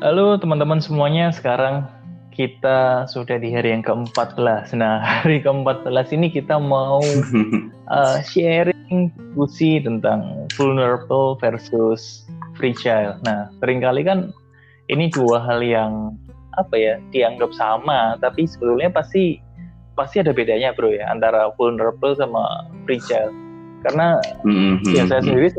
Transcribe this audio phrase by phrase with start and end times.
[0.00, 1.84] Halo teman-teman semuanya, sekarang
[2.32, 4.72] kita sudah di hari yang ke-14.
[4.80, 7.04] Nah, hari ke-14 ini kita mau
[7.92, 12.24] uh, sharing diskusi tentang vulnerable versus
[12.56, 13.20] fragile.
[13.28, 14.32] Nah, sering kali kan
[14.88, 16.16] ini dua hal yang
[16.56, 19.36] apa ya dianggap sama, tapi sebetulnya pasti
[20.00, 23.36] pasti ada bedanya bro ya antara vulnerable sama fragile.
[23.84, 24.16] Karena
[24.48, 24.96] mm-hmm.
[24.96, 25.52] ya saya sendiri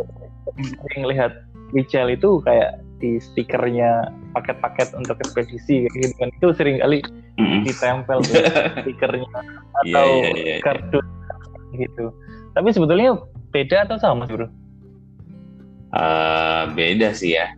[0.57, 7.01] sering lihat fragile itu kayak di stikernya paket-paket untuk ekspedisi gitu kan itu sering kali
[7.41, 7.61] mm-hmm.
[7.65, 8.33] ditempel di
[8.85, 9.41] stikernya iya,
[9.81, 10.99] atau yeah, yeah, yeah, kartu
[11.75, 12.13] gitu.
[12.53, 13.17] Tapi sebetulnya
[13.51, 14.47] beda atau sama bro?
[15.91, 17.51] Uh, beda sih ya.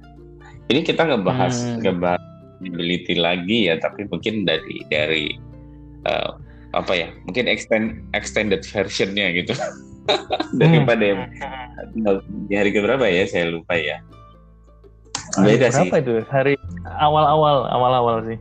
[0.69, 1.85] Ini kita ngebahas hmm.
[1.85, 2.23] ngebahas
[2.63, 5.25] ability lagi ya, tapi mungkin dari dari
[6.09, 6.37] uh,
[6.73, 7.07] apa ya?
[7.29, 9.53] Mungkin extend extended versionnya gitu.
[10.61, 12.21] Daripada yang hmm.
[12.49, 13.25] di hari keberapa ya?
[13.29, 14.01] Saya lupa ya
[15.39, 15.89] beda sih.
[15.89, 16.15] berapa itu?
[16.29, 16.53] Hari
[16.99, 18.39] awal-awal awal-awal sih.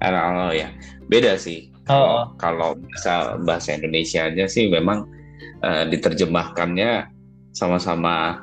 [0.00, 0.68] Awal-awal ya.
[1.08, 1.70] Beda sih.
[1.86, 2.34] Oh.
[2.42, 5.06] kalau bisa bahasa Indonesia aja sih memang
[5.62, 7.06] uh, diterjemahkannya
[7.54, 8.42] sama-sama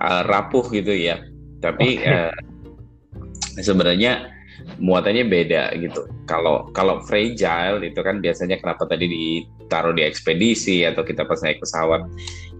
[0.00, 1.20] uh, rapuh gitu ya.
[1.60, 2.08] Tapi okay.
[2.08, 4.37] uh, eh, sebenarnya
[4.78, 6.06] muatannya beda gitu.
[6.26, 11.62] Kalau kalau fragile itu kan biasanya kenapa tadi ditaruh di ekspedisi atau kita pas naik
[11.62, 12.06] pesawat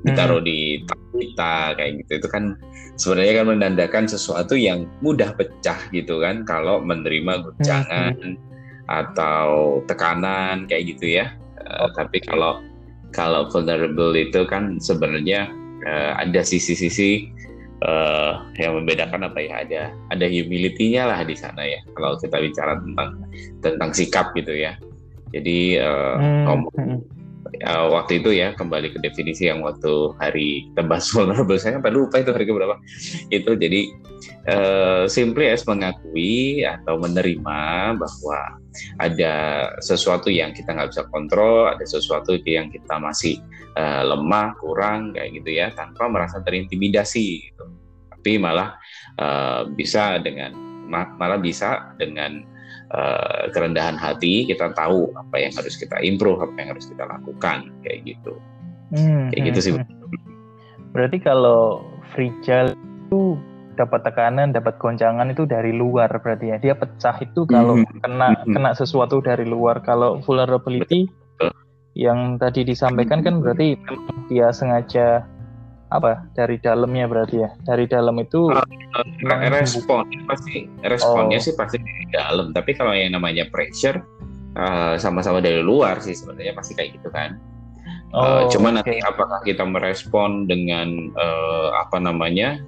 [0.06, 0.46] ditaruh hmm.
[0.46, 0.58] di
[1.19, 2.54] kita kayak gitu itu kan
[2.94, 8.36] sebenarnya kan menandakan sesuatu yang mudah pecah gitu kan kalau menerima guncangan hmm.
[8.86, 11.34] atau tekanan kayak gitu ya
[11.66, 12.62] uh, tapi kalau
[13.10, 15.50] kalau vulnerable itu kan sebenarnya
[15.82, 17.26] uh, ada sisi-sisi
[17.84, 22.79] uh, yang membedakan apa ya ada ada humility-nya lah di sana ya kalau kita bicara
[22.81, 23.11] tentang
[23.62, 24.75] tentang sikap gitu ya
[25.31, 26.43] jadi uh, hmm.
[26.49, 26.75] ngomong
[27.64, 31.59] uh, waktu itu ya kembali ke definisi yang waktu hari tebas vulnerable.
[31.59, 32.77] Saya sampai lupa itu hari berapa.
[33.33, 33.91] Itu jadi
[34.50, 37.60] uh, simply as mengakui atau menerima
[37.99, 38.38] bahwa
[39.03, 39.34] ada
[39.82, 43.43] sesuatu yang kita nggak bisa kontrol ada sesuatu yang kita masih
[43.75, 47.65] uh, lemah kurang kayak gitu ya tanpa merasa terintimidasi gitu.
[48.19, 48.75] Tapi malah
[49.19, 50.55] uh, bisa dengan
[50.88, 52.57] malah bisa dengan
[52.93, 57.72] uh, kerendahan hati kita tahu apa yang harus kita improve apa yang harus kita lakukan
[57.84, 58.32] kayak gitu
[58.94, 59.87] hmm, kayak gitu hmm, sih hmm.
[60.93, 62.72] berarti kalau fragile
[63.09, 63.41] itu
[63.78, 68.34] dapat tekanan dapat goncangan itu dari luar berarti ya dia pecah itu kalau hmm, kena
[68.34, 68.53] hmm.
[68.59, 71.06] kena sesuatu dari luar kalau vulnerability
[71.38, 71.55] Betul.
[71.94, 73.78] yang tadi disampaikan kan berarti
[74.26, 75.22] dia sengaja
[75.88, 78.65] apa dari dalamnya berarti ya dari dalam itu uh,
[79.49, 81.44] respon pasti responnya oh.
[81.44, 84.04] sih pasti dari dalam tapi kalau yang namanya pressure
[84.56, 87.41] uh, sama-sama dari luar sih sebenarnya pasti kayak gitu kan
[88.12, 89.00] uh, oh, cuman okay.
[89.00, 92.60] nanti apakah kita merespon dengan uh, apa namanya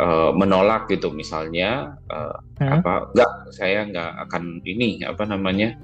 [0.00, 2.80] uh, menolak gitu misalnya uh, hmm?
[2.80, 5.76] apa enggak saya enggak akan ini apa namanya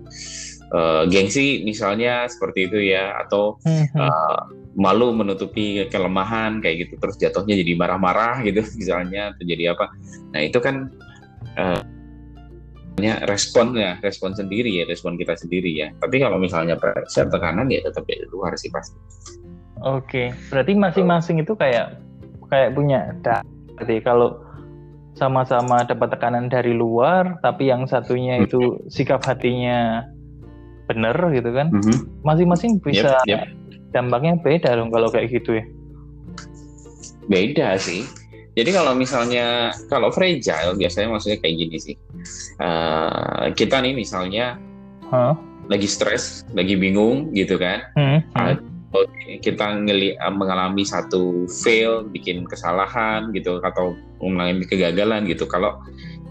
[0.73, 3.61] uh, gengsi misalnya seperti itu ya atau
[3.97, 4.41] uh,
[4.73, 6.95] malu menutupi kelemahan kayak gitu.
[7.01, 9.93] Terus jatuhnya jadi marah-marah gitu misalnya atau jadi apa.
[10.33, 10.89] Nah itu kan
[11.57, 11.83] uh,
[13.27, 15.89] respon ya respon sendiri ya respon kita sendiri ya.
[16.01, 18.97] Tapi kalau misalnya pressure tekanan ya tetap dari luar sih pasti.
[19.83, 20.33] Oke.
[20.49, 21.99] Berarti masing-masing itu kayak
[22.49, 23.13] kayak punya
[23.77, 24.45] berarti kalau
[25.13, 30.09] sama-sama dapat tekanan dari luar tapi yang satunya itu sikap hatinya
[30.89, 31.73] bener gitu kan?
[31.73, 31.99] Mm-hmm.
[32.25, 33.62] masing-masing bisa yep, yep.
[33.93, 35.65] Dampaknya beda dong kalau kayak gitu ya.
[37.29, 38.03] Beda sih.
[38.53, 41.97] Jadi kalau misalnya kalau fragile biasanya maksudnya kayak gini sih.
[42.61, 44.61] Uh, kita nih misalnya
[45.09, 45.33] huh?
[45.73, 47.81] lagi stres lagi bingung gitu kan.
[47.97, 48.57] Hmm, hmm.
[48.93, 49.09] Uh,
[49.41, 55.49] kita ngeli mengalami satu fail bikin kesalahan gitu atau mengalami kegagalan gitu.
[55.49, 55.81] Kalau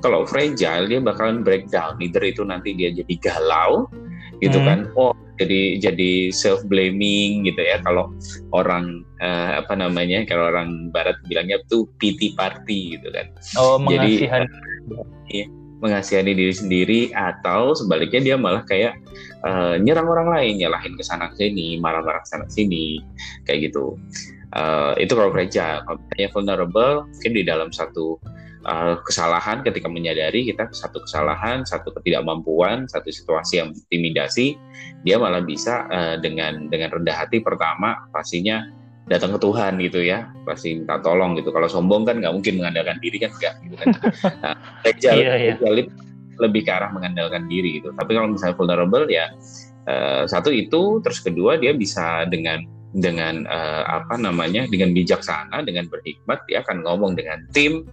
[0.02, 1.98] kalau fragile dia bakalan breakdown.
[1.98, 3.90] Either itu nanti dia jadi galau
[4.42, 4.68] gitu hmm.
[4.68, 4.80] kan.
[4.98, 7.82] Oh jadi jadi self blaming gitu ya.
[7.82, 8.14] Kalau
[8.54, 13.30] orang uh, apa namanya kalau orang barat bilangnya tuh pity party gitu kan.
[13.58, 14.30] Oh jadi
[15.30, 15.46] ya,
[15.82, 18.98] mengasihani diri sendiri atau sebaliknya dia malah kayak
[19.42, 23.02] uh, nyerang orang lain nyalahin ke sana sini marah-marah ke sana sini
[23.50, 23.98] kayak gitu.
[24.52, 25.98] Uh, itu kalau fragile kalau
[26.36, 28.20] vulnerable mungkin di dalam satu
[28.66, 34.58] uh, kesalahan ketika menyadari kita satu kesalahan, satu ketidakmampuan, satu situasi yang intimidasi,
[35.06, 38.66] dia malah bisa uh, dengan dengan rendah hati pertama pastinya
[39.10, 41.50] datang ke Tuhan gitu ya, pasti minta tolong gitu.
[41.52, 43.88] Kalau sombong kan nggak mungkin mengandalkan diri kan enggak gitu kan.
[44.82, 45.56] Nah, iya, iya.
[46.42, 47.94] lebih ke arah mengandalkan diri gitu.
[47.94, 49.30] Tapi kalau misalnya vulnerable ya
[49.86, 55.88] uh, satu itu, terus kedua dia bisa dengan dengan uh, apa namanya dengan bijaksana dengan
[55.88, 57.88] berhikmat dia akan ngomong dengan tim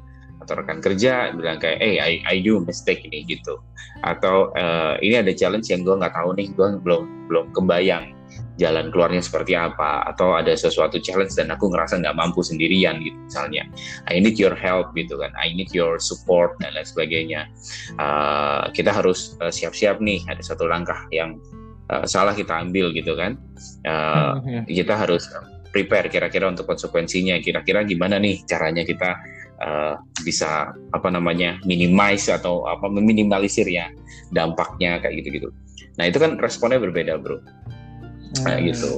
[0.48, 3.60] atau rekan kerja bilang kayak, eh hey, I, I do mistake ini gitu,
[4.00, 8.16] atau uh, ini ada challenge yang gue nggak tahu nih, gue belum belum kebayang
[8.56, 10.08] jalan keluarnya seperti apa.
[10.08, 13.68] Atau ada sesuatu challenge dan aku ngerasa nggak mampu sendirian gitu misalnya.
[14.08, 15.30] I need your help gitu kan.
[15.36, 17.52] I need your support dan lain sebagainya.
[18.00, 21.38] Uh, kita harus uh, siap-siap nih ada satu langkah yang
[21.92, 23.36] uh, salah kita ambil gitu kan.
[23.84, 25.28] Uh, kita harus
[25.70, 27.38] prepare kira-kira untuk konsekuensinya.
[27.44, 29.14] Kira-kira gimana nih caranya kita
[29.62, 33.90] uh, bisa apa namanya minimize atau apa meminimalisir ya
[34.34, 35.48] dampaknya kayak gitu-gitu
[35.98, 37.42] nah itu kan responnya berbeda bro
[38.44, 38.68] kayak hmm.
[38.72, 38.90] gitu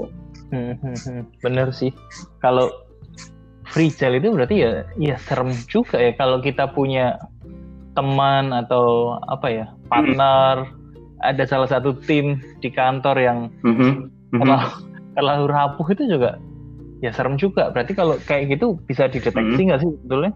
[0.53, 1.93] hmm, hmm, bener sih
[2.45, 2.69] kalau
[3.71, 7.17] free child itu berarti ya ya serem juga ya kalau kita punya
[7.95, 11.27] teman atau apa ya partner hmm.
[11.27, 14.11] ada salah satu tim di kantor yang hmm.
[14.35, 14.59] kalau
[15.15, 16.39] kalau rapuh itu juga
[17.01, 19.87] ya serem juga berarti kalau kayak gitu bisa dideteksi nggak hmm.
[19.87, 20.33] sih sebetulnya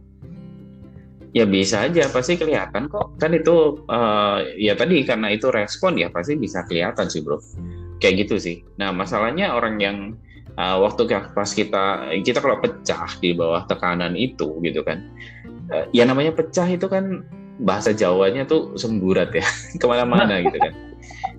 [1.35, 3.19] Ya bisa aja, pasti kelihatan kok.
[3.19, 7.43] Kan itu uh, ya tadi karena itu respon ya pasti bisa kelihatan sih bro.
[7.99, 8.57] Kayak gitu sih.
[8.79, 9.97] Nah masalahnya orang yang
[10.59, 15.03] uh, waktu pas kita kita kalau pecah di bawah tekanan itu gitu kan
[15.71, 17.25] uh, ya namanya pecah itu kan
[17.63, 19.47] bahasa Jawanya tuh semburat ya
[19.81, 20.75] ke mana-mana gitu kan.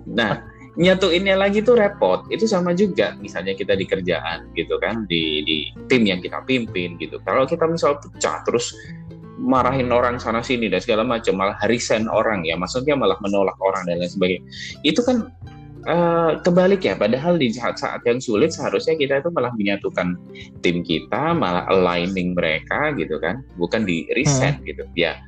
[0.08, 0.32] Nah
[0.76, 2.24] nyatuinnya lagi tuh repot.
[2.32, 5.56] Itu sama juga misalnya kita di kerjaan gitu kan di di
[5.88, 7.20] tim yang kita pimpin gitu.
[7.24, 8.72] Kalau kita misal pecah terus
[9.36, 12.56] marahin orang sana sini dan segala macam malah resign orang ya.
[12.56, 14.44] Maksudnya malah menolak orang dan lain sebagainya.
[14.82, 15.28] Itu kan
[15.86, 16.96] uh, kebalik ya.
[16.96, 20.16] Padahal di saat-saat yang sulit seharusnya kita itu malah menyatukan
[20.64, 23.44] tim kita malah aligning mereka gitu kan.
[23.60, 24.66] Bukan di reset hmm.
[24.66, 24.84] gitu.
[24.96, 25.20] Ya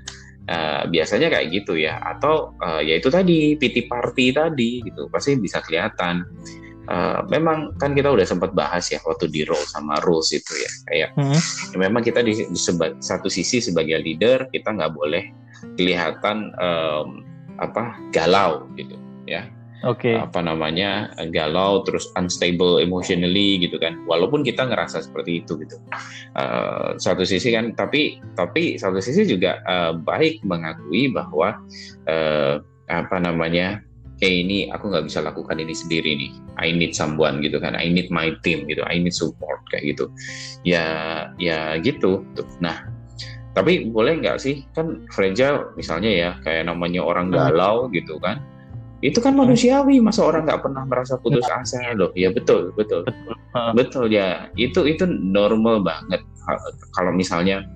[0.49, 2.01] uh, biasanya kayak gitu ya.
[2.01, 5.07] Atau uh, ya itu tadi PT party tadi gitu.
[5.13, 6.25] Pasti bisa kelihatan
[6.89, 10.71] Uh, memang kan kita udah sempat bahas ya waktu di role sama rules itu ya
[10.89, 11.41] kayak hmm.
[11.77, 15.29] ya memang kita di, di seba, satu sisi sebagai leader kita nggak boleh
[15.77, 17.29] kelihatan um,
[17.61, 18.97] apa galau gitu
[19.29, 19.45] ya
[19.85, 20.17] okay.
[20.19, 25.77] apa namanya galau terus unstable emotionally gitu kan walaupun kita ngerasa seperti itu gitu
[26.39, 31.59] uh, satu sisi kan tapi tapi satu sisi juga uh, baik mengakui bahwa
[32.09, 33.85] uh, apa namanya
[34.19, 36.33] eh ini aku nggak bisa lakukan ini sendiri nih.
[36.59, 37.79] I need someone gitu kan.
[37.79, 38.83] I need my team gitu.
[38.83, 40.11] I need support kayak gitu.
[40.67, 40.87] Ya
[41.39, 42.27] ya gitu.
[42.59, 42.87] Nah
[43.55, 44.67] tapi boleh nggak sih?
[44.75, 47.37] Kan Frenja misalnya ya kayak namanya orang hmm.
[47.39, 48.43] galau gitu kan.
[48.99, 50.03] Itu kan manusiawi.
[50.03, 51.63] Masa orang nggak pernah merasa putus iya.
[51.63, 52.11] asa loh?
[52.19, 53.07] Ya betul betul.
[53.75, 54.47] Betul, ya.
[54.55, 56.23] Itu itu normal banget.
[56.95, 57.67] Kalau misalnya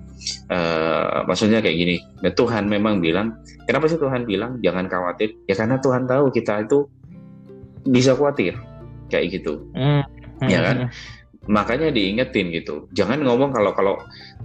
[0.51, 5.35] uh, maksudnya kayak gini nah, Tuhan memang bilang kenapa sih Tuhan bilang jangan khawatir?
[5.47, 6.87] Ya karena Tuhan tahu kita itu
[7.87, 8.55] bisa khawatir
[9.11, 9.63] kayak gitu.
[9.75, 10.03] Mm.
[10.47, 10.77] ya kan?
[10.87, 12.87] Hmm makanya diingetin gitu.
[12.95, 13.95] Jangan ngomong kalau kalau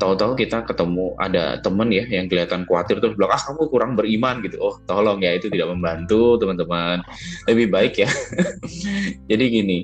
[0.03, 4.43] tahu-tahu kita ketemu ada temen ya yang kelihatan khawatir terus bilang ah kamu kurang beriman
[4.43, 4.59] gitu.
[4.59, 6.99] Oh tolong ya itu tidak membantu teman-teman.
[7.47, 8.11] Lebih baik ya.
[9.31, 9.79] Jadi gini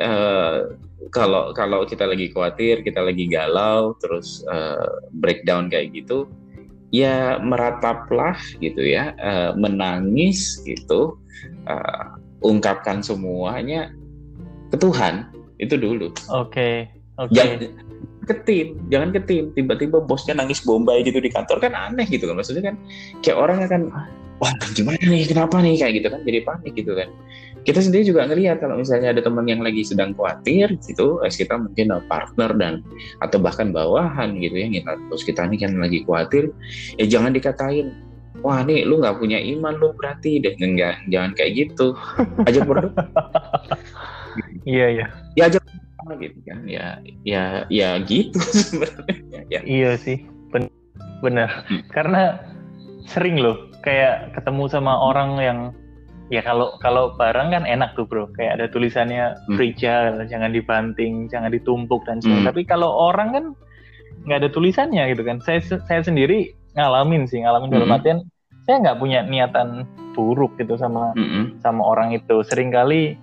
[0.00, 0.72] uh,
[1.10, 6.26] kalau kalau kita lagi khawatir kita lagi galau terus uh, breakdown kayak gitu
[6.94, 11.18] ya merataplah gitu ya uh, menangis gitu
[11.66, 13.90] uh, ungkapkan semuanya
[14.70, 16.90] ke Tuhan itu dulu oke okay.
[17.18, 17.34] oke okay.
[17.34, 17.58] jangan
[18.26, 22.26] ke tim jangan ke tim tiba-tiba bosnya nangis bombay gitu di kantor kan aneh gitu
[22.26, 22.76] kan maksudnya kan
[23.22, 23.82] kayak orang akan
[24.42, 27.08] wah gimana nih kenapa nih kayak gitu kan jadi panik gitu kan
[27.66, 31.58] kita sendiri juga ngelihat kalau misalnya ada teman yang lagi sedang khawatir gitu eh, kita
[31.58, 32.74] mungkin partner dan
[33.18, 36.54] atau bahkan bawahan gitu ya kita terus kita ini kan lagi khawatir
[36.96, 37.90] ya jangan dikatain.
[38.44, 40.54] Wah nih lu nggak punya iman lu berarti deh.
[40.60, 41.96] Enggak jangan kayak gitu.
[42.46, 42.92] Aja berdoa
[44.68, 45.06] Iya iya.
[45.34, 45.58] Ya aja
[46.20, 46.58] gitu kan.
[46.68, 48.38] Ya ya ya gitu
[48.70, 49.40] sebenarnya.
[49.50, 49.60] Ya.
[49.66, 50.22] Iya sih.
[50.54, 50.70] Ben
[51.24, 51.64] benar.
[51.66, 51.82] Hmm.
[51.90, 52.38] karena
[53.08, 55.58] sering loh kayak ketemu sama orang yang
[56.30, 59.54] ya kalau kalau barang kan enak tuh bro kayak ada tulisannya hmm.
[59.54, 62.50] fragile jangan dibanting jangan ditumpuk dan sebagainya hmm.
[62.50, 63.44] tapi kalau orang kan
[64.26, 67.96] nggak ada tulisannya gitu kan saya saya sendiri ngalamin sih ngalamin dalam hmm.
[67.96, 68.18] artian
[68.66, 69.86] saya nggak punya niatan
[70.18, 71.62] buruk gitu sama hmm.
[71.62, 73.14] sama orang itu sering kali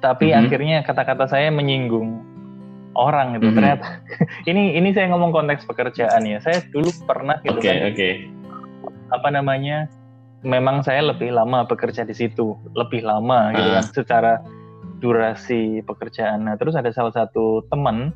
[0.00, 0.40] tapi mm-hmm.
[0.46, 2.20] akhirnya kata-kata saya menyinggung
[2.96, 3.52] orang gitu.
[3.52, 3.58] Mm-hmm.
[3.60, 3.88] Ternyata
[4.50, 6.40] ini ini saya ngomong konteks pekerjaan ya.
[6.42, 7.76] Saya dulu pernah gitu okay, kan.
[7.76, 8.12] Oke, okay.
[9.12, 9.86] Apa namanya?
[10.44, 14.32] Memang saya lebih lama bekerja di situ, lebih lama gitu kan secara
[15.00, 16.44] durasi pekerjaan.
[16.48, 18.12] Nah, terus ada salah satu teman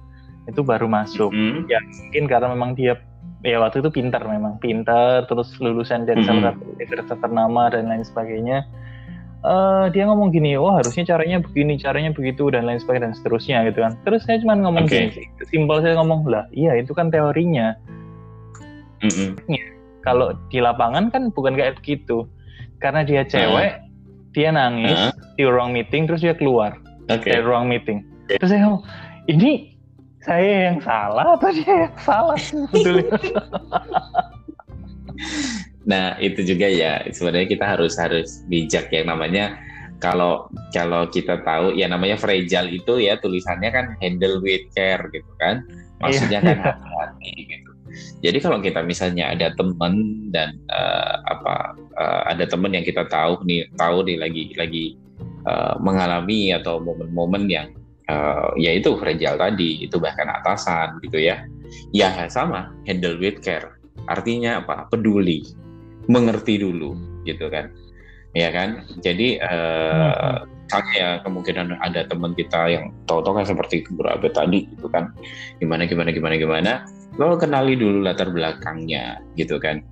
[0.48, 1.32] itu baru masuk.
[1.32, 1.60] Mm-hmm.
[1.68, 3.00] Ya mungkin karena memang dia
[3.40, 6.28] ya waktu itu pintar memang pintar terus lulusan dari mm-hmm.
[6.28, 8.68] salah satu universitas ternama dan lain sebagainya
[9.44, 13.58] uh, dia ngomong gini, oh harusnya caranya begini, caranya begitu dan lain sebagainya dan seterusnya
[13.68, 13.92] gitu kan.
[14.04, 15.12] Terus saya cuma ngomong okay.
[15.12, 17.76] gini, simpel saya ngomong lah, iya itu kan teorinya.
[19.00, 19.30] mm -mm.
[20.04, 22.26] Kalau di lapangan kan bukan kayak gitu
[22.80, 23.80] karena dia cewek uh.
[24.32, 25.12] dia nangis uh.
[25.36, 26.76] di ruang meeting terus dia keluar
[27.10, 27.36] okay.
[27.36, 28.84] dari ruang meeting terus saya ngomong
[29.28, 29.76] ini
[30.20, 33.12] saya yang salah atau dia yang salah sebetulnya
[35.88, 39.56] nah itu juga ya sebenarnya kita harus harus bijak yang namanya
[40.00, 45.28] kalau kalau kita tahu ya namanya fragile itu ya tulisannya kan handle with care gitu
[45.36, 45.64] kan
[46.00, 46.48] maksudnya iya.
[46.48, 47.69] kan hati-hati gitu
[48.20, 53.40] jadi kalau kita misalnya ada teman dan uh, apa uh, ada teman yang kita tahu
[53.48, 54.84] nih tahu nih lagi lagi
[55.48, 57.68] uh, mengalami atau momen-momen yang
[58.10, 61.46] uh, ya itu fragile tadi itu bahkan atasan gitu ya.
[61.94, 63.78] Ya sama handle with care.
[64.10, 64.90] Artinya apa?
[64.90, 65.46] Peduli.
[66.10, 67.70] Mengerti dulu gitu kan.
[68.34, 68.82] Ya kan?
[68.98, 74.90] Jadi uh, misalnya ya kemungkinan ada teman kita yang tahu-tahu kan seperti berabe tadi gitu
[74.90, 75.14] kan.
[75.62, 76.72] Gimana gimana gimana gimana
[77.18, 79.82] lo kenali dulu latar belakangnya gitu kan.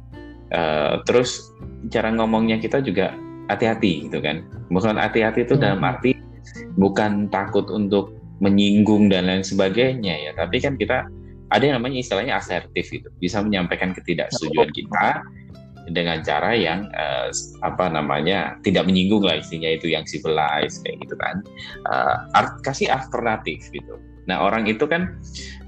[0.49, 1.53] Uh, terus
[1.93, 3.13] cara ngomongnya kita juga
[3.51, 4.45] hati-hati gitu kan.
[4.71, 5.91] Bukan hati-hati itu dalam hmm.
[5.91, 6.11] arti
[6.79, 10.31] bukan takut untuk menyinggung dan lain sebagainya ya.
[10.37, 11.09] Tapi kan kita
[11.49, 13.09] ada yang namanya istilahnya asertif itu.
[13.19, 15.25] Bisa menyampaikan ketidaksetujuan kita
[15.89, 17.33] dengan cara yang uh,
[17.65, 21.41] apa namanya tidak menyinggung lah istinya itu yang civilized kayak gitu kan.
[21.89, 23.97] Uh, art, kasih alternatif gitu
[24.29, 25.17] nah orang itu kan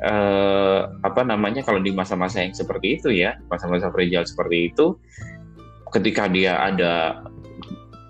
[0.05, 5.01] uh, apa namanya kalau di masa-masa yang seperti itu ya masa-masa fragile seperti itu
[5.91, 7.25] ketika dia ada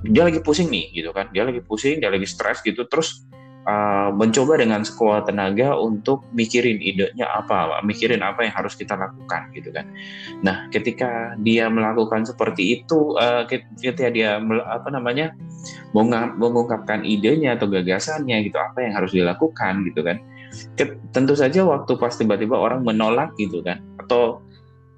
[0.03, 3.31] dia lagi pusing nih gitu kan dia lagi pusing dia lagi stres gitu terus
[3.69, 9.51] uh, mencoba dengan sekuat tenaga untuk mikirin idenya apa, mikirin apa yang harus kita lakukan
[9.53, 9.89] gitu kan.
[10.41, 15.35] Nah, ketika dia melakukan seperti itu, uh, ketika dia apa namanya
[15.93, 20.21] mengungkapkan idenya atau gagasannya gitu, apa yang harus dilakukan gitu kan.
[21.15, 24.43] Tentu saja waktu pas tiba-tiba orang menolak gitu kan, atau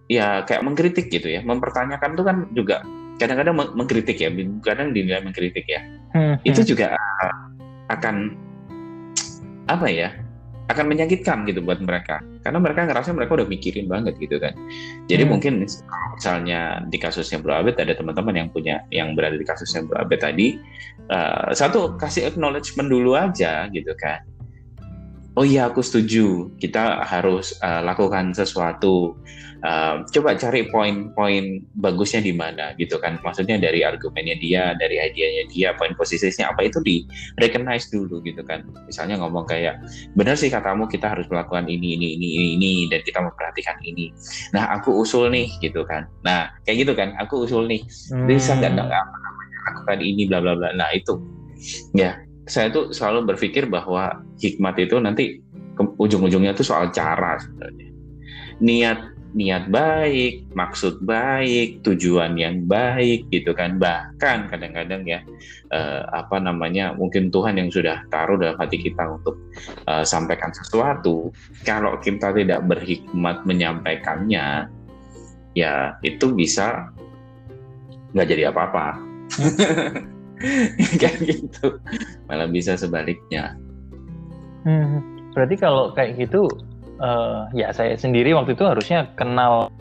[0.09, 2.77] ya kayak mengkritik gitu ya, mempertanyakan itu kan juga
[3.21, 4.29] kadang-kadang mengkritik ya,
[4.65, 5.81] kadang dinilai mengkritik ya.
[6.17, 6.69] Hmm, itu hmm.
[6.69, 6.87] juga
[7.93, 8.37] akan
[9.69, 10.11] apa ya
[10.73, 14.57] akan menyakitkan gitu buat mereka karena mereka ngerasa mereka udah mikirin banget gitu kan
[15.11, 15.31] jadi hmm.
[15.31, 15.53] mungkin
[16.17, 20.25] misalnya di kasusnya Bro Abed ada teman-teman yang punya yang berada di kasusnya Bro Abed
[20.25, 20.57] tadi
[21.13, 24.25] uh, satu kasih acknowledgement dulu aja gitu kan
[25.37, 26.53] oh iya aku setuju.
[26.61, 29.17] Kita harus uh, lakukan sesuatu.
[29.63, 33.23] Uh, coba cari poin-poin bagusnya di mana gitu kan.
[33.23, 37.07] Maksudnya dari argumennya dia dari idenya dia poin posisinya apa itu di
[37.39, 38.67] recognize dulu gitu kan.
[38.91, 39.79] Misalnya ngomong kayak
[40.19, 44.11] benar sih katamu kita harus melakukan ini ini ini ini, ini dan kita memperhatikan ini.
[44.51, 46.11] Nah aku usul nih gitu kan.
[46.27, 47.87] Nah kayak gitu kan aku usul nih.
[48.11, 48.27] Hmm.
[48.27, 49.07] bisa nggak namanya
[49.71, 50.75] lakukan ini bla bla bla.
[50.75, 51.23] Nah itu.
[51.95, 52.19] Ya
[52.53, 55.41] saya tuh selalu berpikir bahwa hikmat itu nanti
[55.97, 57.89] ujung-ujungnya itu soal cara sebenarnya
[58.61, 63.81] niat niat baik, maksud baik, tujuan yang baik gitu kan.
[63.81, 65.25] Bahkan kadang-kadang ya
[65.73, 69.41] uh, apa namanya mungkin Tuhan yang sudah taruh dalam hati kita untuk
[69.89, 71.33] uh, sampaikan sesuatu.
[71.65, 74.69] Kalau kita tidak berhikmat menyampaikannya,
[75.57, 76.93] ya itu bisa
[78.13, 79.01] nggak jadi apa-apa.
[81.01, 81.79] kayak gitu.
[82.27, 83.55] Malah bisa sebaliknya.
[84.63, 85.03] Hmm,
[85.35, 86.47] berarti kalau kayak gitu
[87.03, 89.75] uh, ya saya sendiri waktu itu harusnya kenal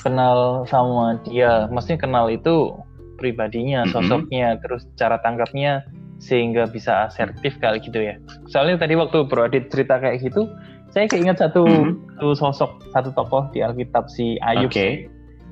[0.00, 2.72] kenal sama dia maksudnya kenal itu
[3.20, 4.62] pribadinya sosoknya mm-hmm.
[4.64, 5.84] terus cara tangkapnya
[6.20, 8.16] sehingga bisa asertif kali gitu ya
[8.48, 10.48] soalnya tadi waktu Bro Adit cerita kayak gitu
[10.90, 12.16] saya keinget satu mm-hmm.
[12.16, 15.04] satu sosok satu tokoh di Alkitab si Ayub okay.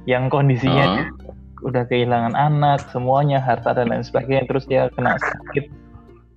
[0.09, 1.28] yang kondisinya uh.
[1.67, 5.71] Udah kehilangan anak semuanya harta dan lain sebagainya terus dia kena sakit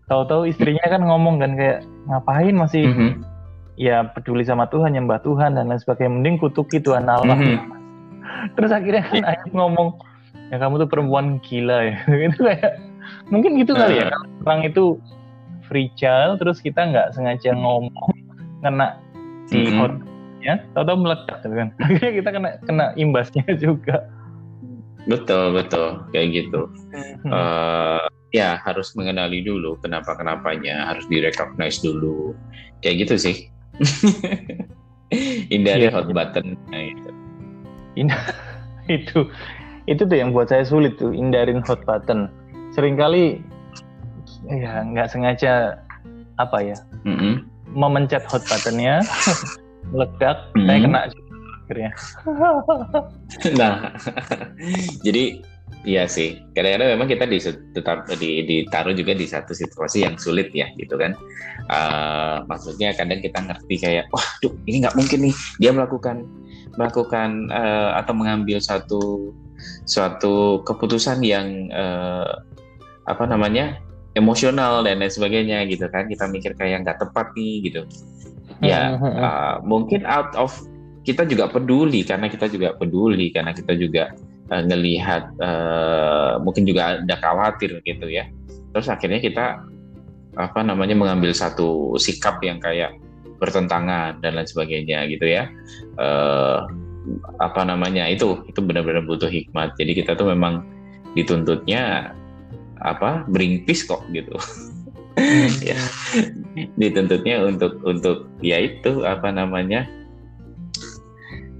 [0.10, 3.32] tahu-tahu istrinya kan ngomong kan kayak ngapain masih mm-hmm
[3.82, 6.14] ya peduli sama Tuhan, nyembah Tuhan dan lain sebagainya.
[6.14, 7.34] Mending kutuki Tuhan Allah.
[7.34, 7.58] Mm -hmm.
[8.58, 9.90] Terus akhirnya kan Ayub ngomong,
[10.54, 11.96] ya kamu tuh perempuan gila ya.
[12.30, 12.78] itu kayak
[13.34, 14.14] mungkin gitu kali ya.
[14.14, 14.22] Nah.
[14.46, 15.02] Orang itu
[15.66, 18.14] fragile, terus kita nggak sengaja ngomong
[18.62, 19.02] kena
[19.50, 19.80] di mm -hmm.
[19.82, 19.94] hot
[20.42, 21.70] ya, tahu-tahu meledak gitu kan.
[21.86, 24.06] Akhirnya kita kena kena imbasnya juga.
[25.10, 26.70] Betul betul kayak gitu.
[27.26, 27.32] Hmm.
[27.32, 32.38] Uh, ya harus mengenali dulu kenapa kenapanya, harus direcognize dulu,
[32.86, 33.36] kayak gitu sih.
[35.52, 35.94] Hindari yeah.
[35.94, 37.10] hot button nah, itu.
[38.88, 39.20] itu
[39.90, 42.32] itu tuh yang buat saya sulit tuh hindarin hot button.
[42.72, 43.44] Seringkali
[44.48, 45.78] ya nggak sengaja
[46.42, 47.34] apa ya mm -hmm.
[47.78, 49.06] memencet hot buttonnya
[49.94, 50.66] meledak mm -hmm.
[50.66, 51.00] saya kena
[51.72, 51.92] akhirnya.
[53.60, 53.96] nah
[55.08, 55.40] jadi
[55.82, 57.42] Iya sih, kadang-kadang memang kita di,
[57.74, 61.18] tetap di, ditaruh juga di satu situasi yang sulit ya, gitu kan.
[61.74, 66.30] Uh, maksudnya kadang kita ngerti kayak, wah, duh, ini nggak mungkin nih dia melakukan
[66.78, 69.34] melakukan uh, atau mengambil satu
[69.90, 72.30] suatu keputusan yang uh,
[73.10, 73.82] apa namanya
[74.14, 76.06] emosional dan lain sebagainya gitu kan.
[76.06, 77.90] Kita mikir kayak nggak tepat nih gitu.
[78.62, 80.54] Ya, uh, mungkin out of
[81.02, 84.14] kita juga peduli karena kita juga peduli karena kita juga
[84.54, 88.30] uh, ngelihat uh, mungkin juga ada khawatir gitu ya.
[88.72, 89.46] Terus akhirnya kita
[90.40, 92.96] apa namanya mengambil satu sikap yang kayak
[93.42, 95.50] bertentangan dan lain sebagainya gitu ya.
[95.98, 96.70] Uh,
[97.42, 99.74] apa namanya itu itu benar-benar butuh hikmat.
[99.82, 100.62] Jadi kita tuh memang
[101.18, 102.14] dituntutnya
[102.82, 104.38] apa bring peace kok gitu.
[105.18, 105.50] Hmm.
[105.74, 105.78] ya
[106.80, 109.90] dituntutnya untuk untuk ya itu apa namanya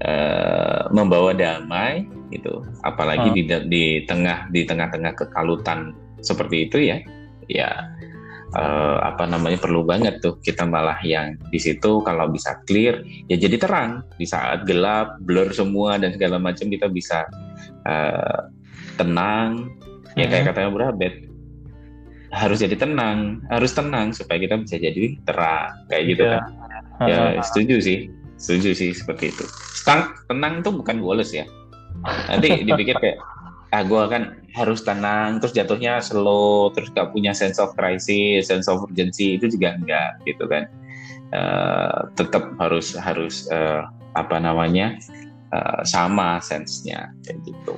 [0.02, 2.66] uh, membawa damai gitu.
[2.82, 3.34] Apalagi oh.
[3.34, 6.98] di di tengah di tengah-tengah kekalutan seperti itu ya.
[7.50, 7.70] Ya
[8.54, 13.36] uh, apa namanya perlu banget tuh kita malah yang di situ kalau bisa clear ya
[13.38, 14.02] jadi terang.
[14.18, 17.26] Di saat gelap blur semua dan segala macam kita bisa
[17.86, 18.50] uh,
[18.98, 19.70] tenang.
[20.12, 20.48] Ya kayak mm-hmm.
[20.52, 21.14] katanya Brabet
[22.32, 26.40] harus jadi tenang harus tenang supaya kita bisa jadi terang kayak gitu yeah.
[26.40, 26.44] kan.
[27.02, 27.98] Ya setuju sih
[28.42, 29.44] setuju sih seperti itu
[29.82, 31.46] tenang tenang itu bukan goals ya.
[32.30, 33.18] Nanti dipikir kayak
[33.72, 38.68] ah gue kan harus tenang terus jatuhnya slow terus gak punya sense of crisis sense
[38.68, 40.68] of urgency itu juga enggak gitu kan.
[41.32, 45.00] Uh, tetap harus harus uh, apa namanya
[45.56, 47.74] uh, sama sensenya kayak gitu.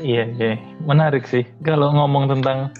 [0.00, 0.56] Iya iya.
[0.88, 1.44] Menarik sih.
[1.66, 2.72] Kalau ngomong tentang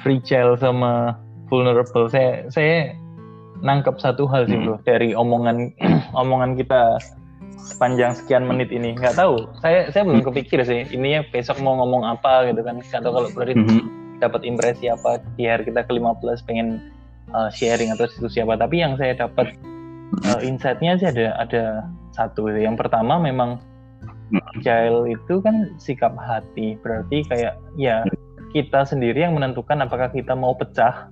[0.00, 1.20] free child sama
[1.52, 2.96] vulnerable saya saya
[3.62, 4.66] nangkep satu hal sih hmm.
[4.66, 5.70] bro dari omongan
[6.22, 6.98] omongan kita
[7.58, 8.94] sepanjang sekian menit ini.
[8.96, 9.48] Nggak tahu.
[9.60, 12.80] Saya saya belum kepikir sih ini ya besok mau ngomong apa gitu kan.
[12.80, 13.82] Tahu kalau Florid mm -hmm.
[14.22, 15.20] dapat impresi apa.
[15.36, 16.80] Di hari kita ke-15 pengen
[17.32, 18.56] uh, sharing atau situ siapa.
[18.56, 19.52] Tapi yang saya dapat
[20.26, 22.48] uh, insightnya sih ada ada satu.
[22.52, 23.60] Yang pertama memang
[24.64, 26.80] child itu kan sikap hati.
[26.80, 28.04] Berarti kayak ya
[28.52, 31.08] kita sendiri yang menentukan apakah kita mau pecah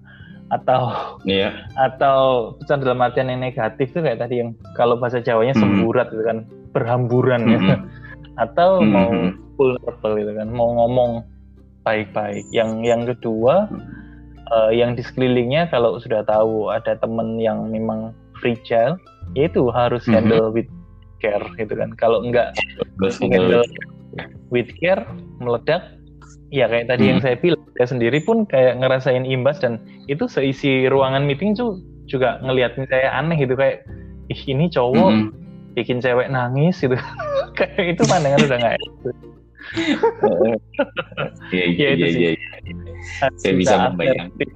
[0.50, 1.54] atau yeah.
[1.78, 5.62] atau pesan dalam artian yang negatif tuh kayak tadi yang kalau bahasa Jawanya mm.
[5.62, 7.68] semburat gitu kan berhamburan mm -hmm.
[7.70, 7.76] ya
[8.42, 8.92] atau mm -hmm.
[8.92, 9.10] mau
[9.54, 11.10] vulnerable gitu kan mau ngomong
[11.86, 13.70] baik-baik yang yang kedua
[14.50, 18.10] uh, yang di sekelilingnya kalau sudah tahu ada temen yang memang
[18.42, 18.98] free child
[19.38, 20.18] yaitu harus mm -hmm.
[20.18, 20.68] handle with
[21.22, 22.50] care gitu kan kalau enggak
[23.22, 23.62] handle
[24.50, 25.04] with care
[25.38, 26.00] meledak
[26.50, 27.10] ya kayak tadi hmm.
[27.14, 31.80] yang saya bilang saya sendiri pun kayak ngerasain imbas dan itu seisi ruangan meeting tuh
[32.04, 33.88] juga ngeliatin saya aneh gitu kayak
[34.28, 35.32] ih ini cowok hmm.
[35.80, 36.92] bikin cewek nangis gitu
[37.56, 38.76] kayak itu pandangan udah nggak
[41.56, 42.30] Iya iya iya iya.
[43.40, 44.28] Saya bisa membayangkan.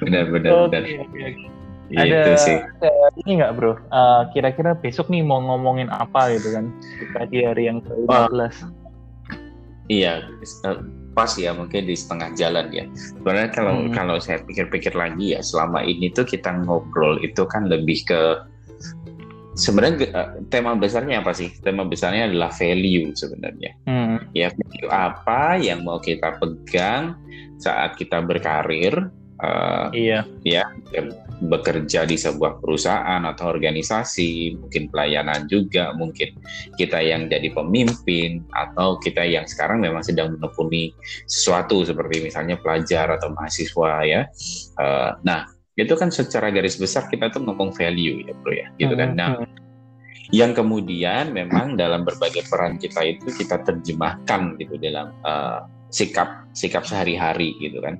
[0.00, 0.82] benar benar okay, benar.
[1.12, 1.32] Okay.
[1.98, 2.56] Ada, itu sih.
[3.24, 3.76] ini nggak bro?
[3.92, 6.72] Uh, kira-kira besok nih mau ngomongin apa gitu kan?
[7.28, 8.68] di hari yang ke-15.
[9.88, 10.20] Iya,
[10.68, 10.78] eh,
[11.12, 12.84] pas ya mungkin di setengah jalan ya.
[12.94, 13.92] Sebenarnya kalau hmm.
[13.94, 18.20] kalau saya pikir-pikir lagi ya selama ini tuh kita ngobrol itu kan lebih ke
[19.58, 21.50] sebenarnya eh, tema besarnya apa sih?
[21.58, 23.72] Tema besarnya adalah value sebenarnya.
[23.90, 24.18] Hmm.
[24.32, 27.18] Ya value apa yang mau kita pegang
[27.58, 29.10] saat kita berkarir?
[29.38, 30.26] Uh, iya.
[30.42, 30.66] Ya
[31.38, 36.34] bekerja di sebuah perusahaan atau organisasi, mungkin pelayanan juga, mungkin
[36.74, 40.90] kita yang jadi pemimpin atau kita yang sekarang memang sedang menekuni
[41.30, 44.20] sesuatu seperti misalnya pelajar atau mahasiswa ya.
[44.74, 45.46] Uh, nah
[45.78, 49.14] itu kan secara garis besar kita tuh ngomong value ya bro ya, gitu kan.
[49.14, 49.46] Nah hmm.
[50.34, 56.84] yang kemudian memang dalam berbagai peran kita itu kita terjemahkan gitu dalam uh, sikap sikap
[56.84, 57.96] sehari-hari gitu kan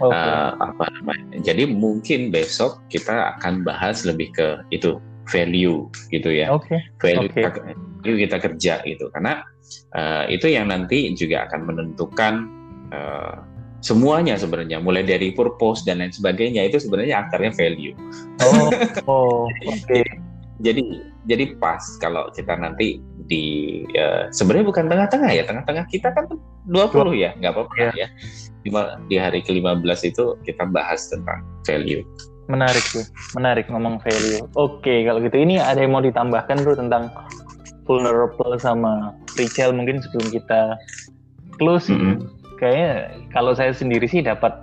[0.00, 0.30] okay.
[0.30, 1.42] uh, apa namanya.
[1.42, 6.52] Jadi mungkin besok kita akan bahas lebih ke itu value gitu ya.
[6.54, 6.80] Okay.
[7.00, 7.42] Value okay.
[7.46, 7.60] Kita,
[8.02, 9.44] value kita kerja gitu karena
[9.96, 12.34] uh, itu yang nanti juga akan menentukan
[12.92, 13.36] uh,
[13.84, 17.94] semuanya sebenarnya mulai dari purpose dan lain sebagainya itu sebenarnya akarnya value.
[18.40, 18.68] Oh,
[19.04, 19.76] oh oke.
[19.84, 20.23] Okay.
[20.62, 26.30] Jadi jadi pas kalau kita nanti di uh, sebenarnya bukan tengah-tengah ya, tengah-tengah kita kan
[26.70, 27.90] 20 ya, nggak apa-apa ya.
[28.06, 28.08] ya.
[28.62, 28.70] Di,
[29.10, 32.06] di hari ke-15 itu kita bahas tentang value.
[32.46, 33.02] Menarik tuh,
[33.34, 34.46] menarik ngomong value.
[34.54, 37.08] Oke, kalau gitu ini ada yang mau ditambahkan bro tentang
[37.88, 40.78] vulnerable sama Rachel mungkin sebelum kita
[41.58, 41.90] close.
[41.90, 42.16] Mm -hmm.
[42.62, 42.92] Kayaknya
[43.34, 44.54] kalau saya sendiri sih dapat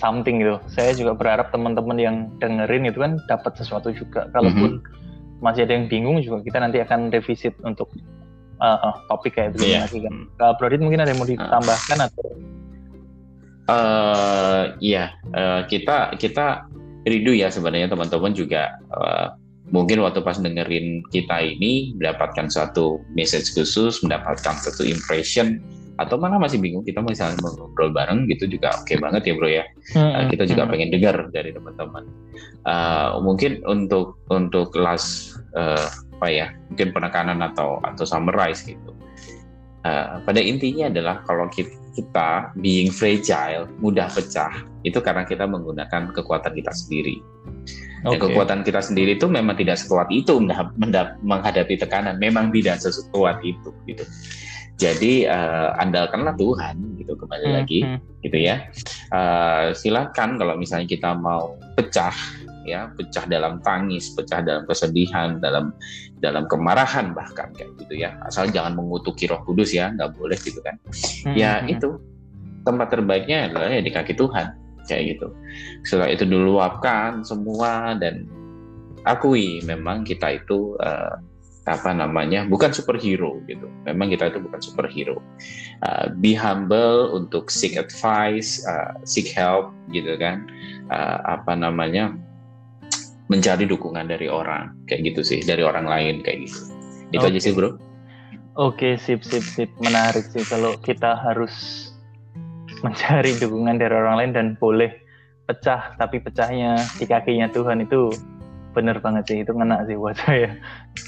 [0.00, 0.58] something gitu.
[0.66, 4.26] Saya juga berharap teman-teman yang dengerin itu kan dapat sesuatu juga.
[4.34, 4.97] Kalaupun mm -hmm
[5.38, 7.90] masih ada yang bingung juga kita nanti akan revisit untuk
[8.58, 9.82] uh, uh, topik kayak begini yeah.
[9.86, 10.14] lagi kan.
[10.38, 12.06] Uh, Bro mungkin ada yang mau ditambahkan uh.
[12.10, 12.28] atau?
[13.68, 16.64] Uh, iya, uh, kita kita
[17.04, 19.36] rindu ya sebenarnya teman-teman juga uh,
[19.68, 25.60] mungkin waktu pas dengerin kita ini mendapatkan satu message khusus, mendapatkan satu impression
[25.98, 29.48] atau mana masih bingung kita misalnya ngobrol bareng gitu juga oke okay banget ya bro
[29.50, 29.64] ya
[29.98, 30.70] hmm, uh, kita juga hmm.
[30.70, 32.04] pengen dengar dari teman-teman
[32.64, 38.94] uh, mungkin untuk untuk last uh, apa ya mungkin penekanan atau atau summarize gitu
[39.82, 44.54] uh, pada intinya adalah kalau kita, kita being fragile mudah pecah
[44.86, 47.18] itu karena kita menggunakan kekuatan kita sendiri
[47.98, 48.14] Okay.
[48.14, 50.38] Dan kekuatan kita sendiri itu memang tidak sekuat itu
[51.18, 54.06] menghadapi tekanan, memang tidak sekuat itu gitu.
[54.78, 57.98] Jadi uh, andalkanlah Tuhan gitu kembali hmm, lagi hmm.
[58.22, 58.70] gitu ya.
[59.10, 62.14] Uh, silakan kalau misalnya kita mau pecah
[62.62, 65.74] ya, pecah dalam tangis, pecah dalam kesedihan, dalam
[66.22, 68.14] dalam kemarahan bahkan kayak gitu ya.
[68.22, 70.78] Asal jangan mengutuki Roh Kudus ya, nggak boleh gitu kan.
[71.26, 71.74] Hmm, ya hmm.
[71.74, 71.98] itu
[72.62, 74.54] tempat terbaiknya adalah ya di kaki Tuhan
[74.86, 75.34] kayak gitu.
[75.82, 78.30] Setelah itu diluapkan semua dan
[79.02, 81.18] akui memang kita itu uh,
[81.68, 83.68] apa namanya bukan superhero gitu.
[83.84, 85.20] Memang kita itu bukan superhero.
[85.84, 90.48] Uh, be humble untuk seek advice uh, seek help gitu kan.
[90.88, 92.16] Uh, apa namanya
[93.28, 94.72] mencari dukungan dari orang.
[94.88, 96.58] Kayak gitu sih dari orang lain kayak gitu.
[97.12, 97.30] Itu okay.
[97.36, 97.68] aja sih bro.
[97.68, 97.76] Oke
[98.56, 99.70] okay, sip sip sip.
[99.84, 101.52] Menarik sih kalau kita harus
[102.84, 104.90] mencari dukungan dari orang lain dan boleh
[105.48, 108.12] pecah tapi pecahnya di kakinya Tuhan itu
[108.78, 110.54] bener banget sih itu ngena sih buat saya.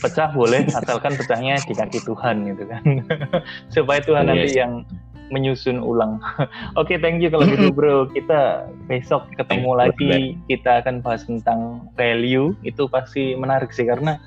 [0.03, 2.83] Pecah boleh asalkan pecahnya di kaki Tuhan gitu kan.
[3.75, 4.31] Supaya Tuhan yes.
[4.35, 4.73] nanti yang
[5.31, 6.19] menyusun ulang.
[6.75, 8.05] Oke okay, thank you kalau gitu bro.
[8.17, 10.35] Kita besok ketemu lagi.
[10.51, 12.53] Kita akan bahas tentang value.
[12.67, 14.19] Itu pasti menarik sih karena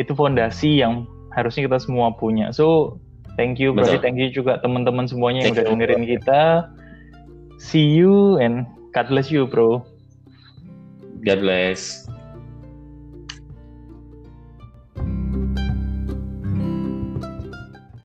[0.00, 1.04] itu fondasi yang
[1.36, 2.50] harusnya kita semua punya.
[2.50, 2.96] So
[3.36, 3.86] thank you bro.
[4.00, 6.42] Thank you juga teman-teman semuanya yang thank udah dengerin kita.
[7.60, 8.64] See you and
[8.96, 9.84] God bless you bro.
[11.24, 12.04] God bless